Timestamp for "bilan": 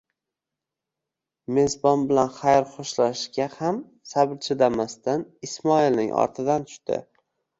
2.11-2.31